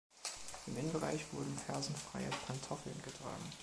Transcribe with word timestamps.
Im 0.65 0.79
Innenbereich 0.79 1.23
wurden 1.31 1.55
fersenfreie 1.67 2.31
„Pantoffeln“ 2.47 2.99
getragen. 3.03 3.51